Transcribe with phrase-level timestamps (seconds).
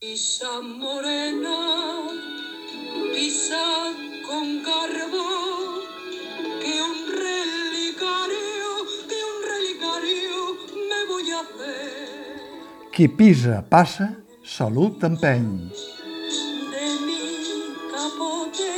[0.00, 1.58] Pisa morena,
[3.12, 3.66] pisa
[4.28, 5.82] con garbo,
[6.62, 8.70] que un relicario,
[9.10, 10.38] que un relicario
[10.88, 12.92] me voy a hacer.
[12.94, 15.66] Qui pisa, passa, salut empeny.
[16.70, 17.26] de mi
[17.90, 18.70] capote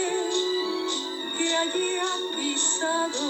[1.37, 3.27] que haya pisado,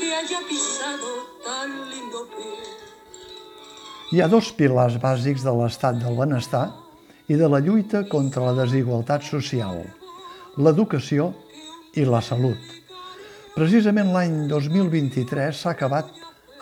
[0.00, 1.10] que haya pisado
[1.46, 2.58] tan lindo pie.
[4.10, 6.82] Hi ha dos pilars bàsics de l'estat del benestar
[7.28, 9.82] i de la lluita contra la desigualtat social,
[10.58, 11.30] l'educació
[11.94, 12.58] i la salut.
[13.54, 16.08] Precisament l'any 2023 s'ha acabat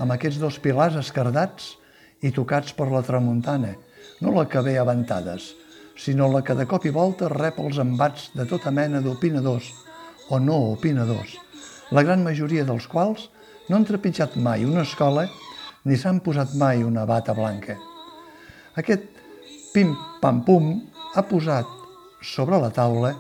[0.03, 1.77] amb aquests dos pilars escardats
[2.25, 3.77] i tocats per la tramuntana,
[4.21, 5.53] no la que ve a ventades,
[5.97, 9.71] sinó la que de cop i volta rep els embats de tota mena d'opinadors
[10.31, 11.37] o no opinadors,
[11.91, 13.29] la gran majoria dels quals
[13.69, 15.29] no han trepitjat mai una escola
[15.85, 17.77] ni s'han posat mai una bata blanca.
[18.79, 19.20] Aquest
[19.71, 20.73] pim-pam-pum
[21.15, 21.69] ha posat
[22.27, 23.13] sobre la taula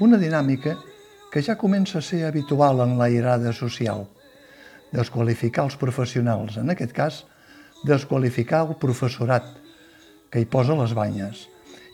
[0.00, 0.76] una dinàmica
[1.32, 4.06] que ja comença a ser habitual en la irada social.
[4.94, 7.24] Desqualificar els professionals, en aquest cas,
[7.84, 9.48] desqualificar el professorat,
[10.30, 11.46] que hi posa les banyes,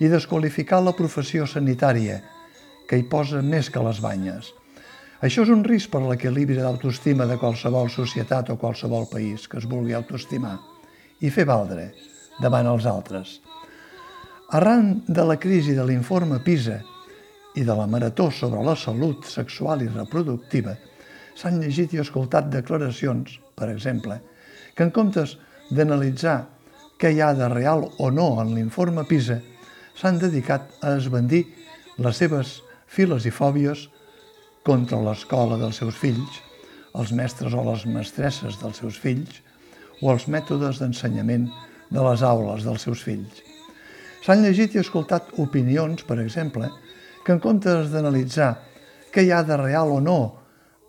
[0.05, 2.21] i desqualificar la professió sanitària,
[2.89, 4.53] que hi posa més que les banyes.
[5.25, 9.57] Això és un risc per a l'equilibri d'autoestima de qualsevol societat o qualsevol país que
[9.63, 10.59] es vulgui autoestimar
[11.25, 11.89] i fer valdre
[12.43, 13.39] davant els altres.
[14.55, 16.77] Arran de la crisi de l'informe PISA
[17.59, 20.77] i de la marató sobre la salut sexual i reproductiva,
[21.35, 24.21] s'han llegit i escoltat declaracions, per exemple,
[24.77, 25.33] que en comptes
[25.75, 26.37] d'analitzar
[27.03, 29.41] què hi ha de real o no en l'informe PISA,
[29.99, 31.43] s'han dedicat a esbandir
[31.99, 33.89] les seves files i fòbies
[34.63, 36.39] contra l'escola dels seus fills,
[36.95, 39.43] els mestres o les mestresses dels seus fills
[39.99, 41.51] o els mètodes d'ensenyament
[41.91, 43.43] de les aules dels seus fills.
[44.25, 46.71] S'han llegit i escoltat opinions, per exemple,
[47.25, 48.55] que en comptes d'analitzar
[49.13, 50.19] què hi ha de real o no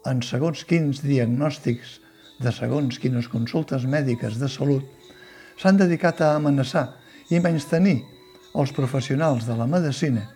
[0.08, 1.98] en segons quins diagnòstics
[2.40, 4.86] de segons quines consultes mèdiques de salut,
[5.60, 6.88] s'han dedicat a amenaçar
[7.28, 7.98] i tenir
[8.56, 10.30] els professionals de la medicina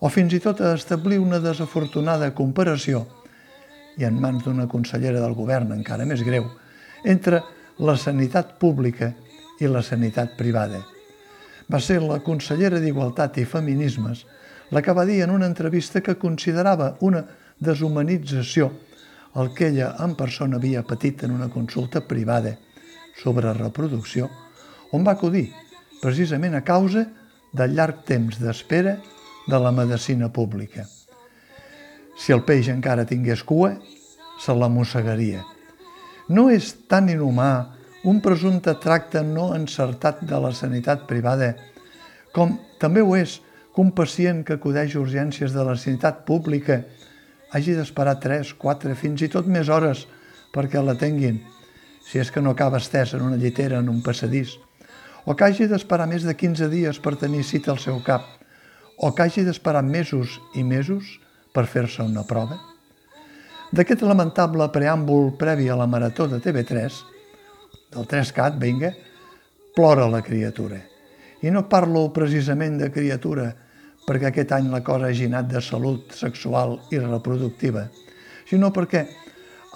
[0.00, 3.06] o fins i tot a establir una desafortunada comparació
[3.96, 6.44] i en mans d'una consellera del govern encara més greu,
[7.04, 7.40] entre
[7.78, 9.14] la sanitat pública
[9.60, 10.82] i la sanitat privada.
[11.70, 14.24] Va ser la consellera d'Igualtat i Feminismes
[14.70, 17.24] la que va dir en una entrevista que considerava una
[17.60, 18.70] deshumanització
[19.34, 22.56] el que ella en persona havia patit en una consulta privada
[23.18, 24.28] sobre reproducció,
[24.92, 25.48] on va acudir
[26.00, 27.04] precisament a causa
[27.54, 28.96] del llarg temps d'espera
[29.46, 30.86] de la medicina pública.
[32.18, 33.74] Si el peix encara tingués cua,
[34.38, 35.42] se la mossegaria.
[36.28, 37.73] No és tan inhumà
[38.04, 41.54] un presumpte tracte no encertat de la sanitat privada
[42.36, 43.38] com també ho és
[43.74, 46.82] que un pacient que acudeix a urgències de la sanitat pública
[47.54, 50.04] hagi d'esperar 3, 4, fins i tot més hores
[50.54, 51.40] perquè l'atenguin,
[52.04, 54.58] si és que no acaba estès en una llitera en un passadís,
[55.24, 58.26] o que hagi d'esperar més de 15 dies per tenir cita al seu cap,
[58.98, 61.16] o que hagi d'esperar mesos i mesos
[61.54, 62.60] per fer-se una prova?
[63.74, 67.13] D'aquest lamentable preàmbul previ a la marató de TV3,
[67.94, 68.92] del 3CAT, vinga,
[69.74, 70.78] plora la criatura.
[71.42, 73.50] I no parlo precisament de criatura
[74.04, 77.86] perquè aquest any la cosa hagi anat de salut sexual i reproductiva,
[78.48, 79.04] sinó perquè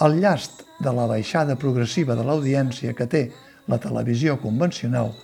[0.05, 3.25] el llast de la baixada progressiva de l'audiència que té
[3.69, 5.15] la televisió convencional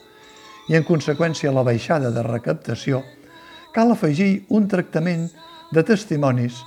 [0.69, 3.03] i, en conseqüència, la baixada de recaptació,
[3.75, 5.29] cal afegir un tractament
[5.75, 6.63] de testimonis,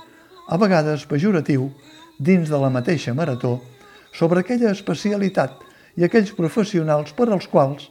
[0.48, 1.68] a vegades pejoratiu,
[2.18, 3.58] dins de la mateixa marató,
[4.14, 5.67] sobre aquella especialitat
[5.98, 7.88] i aquells professionals per als quals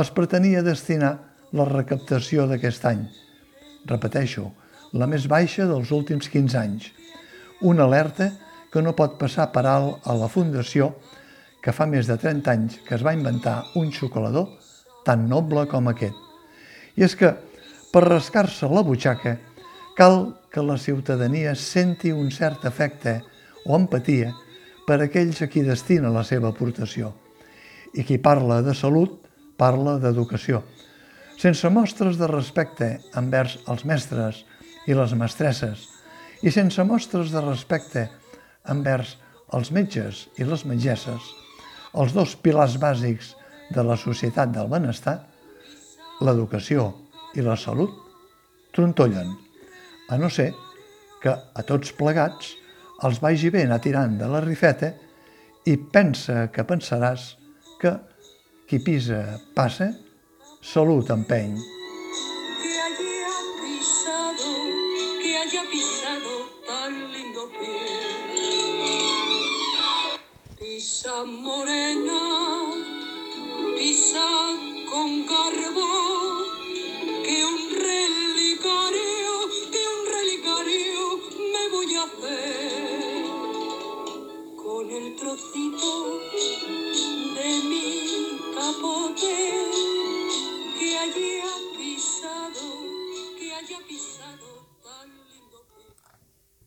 [0.00, 1.12] es pretenia destinar
[1.52, 3.02] la recaptació d'aquest any.
[3.90, 4.46] Repeteixo,
[4.96, 6.88] la més baixa dels últims 15 anys.
[7.60, 8.30] Una alerta
[8.72, 10.94] que no pot passar per alt a la Fundació
[11.60, 14.48] que fa més de 30 anys que es va inventar un xocolador
[15.04, 16.16] tan noble com aquest.
[16.96, 17.34] I és que
[17.92, 19.36] per rascar-se la butxaca,
[19.98, 20.20] cal
[20.50, 23.18] que la ciutadania senti un cert efecte
[23.66, 24.32] o empatia
[24.86, 27.10] per aquells a qui destina la seva aportació.
[27.94, 29.16] I qui parla de salut,
[29.58, 30.62] parla d'educació.
[31.40, 34.44] Sense mostres de respecte envers els mestres
[34.86, 35.86] i les mestresses
[36.42, 38.06] i sense mostres de respecte
[38.72, 39.16] envers
[39.56, 41.20] els metges i les metgesses,
[41.96, 43.34] els dos pilars bàsics
[43.74, 45.18] de la societat del benestar,
[46.20, 46.86] l'educació
[47.36, 47.92] i la salut
[48.76, 49.32] trontollen,
[50.08, 50.50] a no ser
[51.22, 52.54] que a tots plegats
[53.04, 54.92] els vagi bé anar tirant de la rifeta
[55.68, 57.34] i pensa que pensaràs
[57.80, 57.92] que
[58.68, 59.88] qui pisa passa,
[60.60, 61.56] salut empeny.
[62.62, 63.28] Que haya
[63.60, 64.50] pisado,
[65.22, 66.34] que haya pisado
[66.68, 67.88] tan lindo pie.
[70.58, 72.22] Pisa morena,
[73.76, 74.28] pisa
[74.90, 76.19] con garbo,
[88.80, 89.59] capote